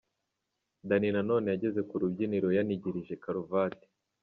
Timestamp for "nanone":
1.15-1.45